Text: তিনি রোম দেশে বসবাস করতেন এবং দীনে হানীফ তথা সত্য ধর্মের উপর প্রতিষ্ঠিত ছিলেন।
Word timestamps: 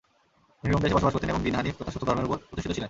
তিনি 0.59 0.71
রোম 0.73 0.81
দেশে 0.83 0.95
বসবাস 0.97 1.13
করতেন 1.13 1.31
এবং 1.33 1.41
দীনে 1.45 1.57
হানীফ 1.59 1.75
তথা 1.79 1.91
সত্য 1.93 2.03
ধর্মের 2.09 2.27
উপর 2.27 2.37
প্রতিষ্ঠিত 2.49 2.71
ছিলেন। 2.73 2.79